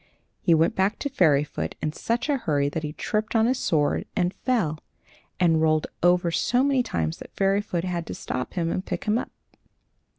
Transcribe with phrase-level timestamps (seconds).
[0.41, 4.05] He went back to Fairyfoot in such a hurry that he tripped on his sword
[4.15, 4.79] and fell,
[5.39, 9.19] and rolled over so many times that Fairyfoot had to stop him and pick him
[9.19, 9.29] up.